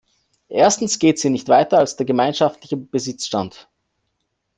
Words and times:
Erstens 0.49 0.97
geht 0.97 1.19
sie 1.19 1.29
nicht 1.29 1.47
weiter 1.47 1.77
als 1.77 1.95
der 1.95 2.07
gemeinschaftliche 2.07 2.75
Besitzstand. 2.75 3.69